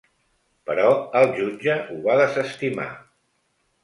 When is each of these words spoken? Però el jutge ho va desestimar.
Però 0.69 0.85
el 1.19 1.29
jutge 1.35 1.75
ho 1.89 1.97
va 2.07 2.15
desestimar. 2.21 2.89